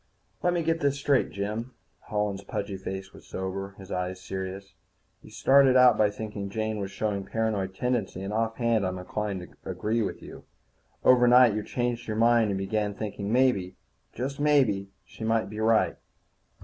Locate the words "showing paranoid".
6.89-7.75